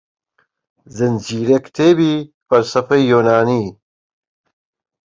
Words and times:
زنجیرەکتێبی 0.95 2.15
فەلسەفەی 2.47 3.03
یۆنانی 3.11 3.65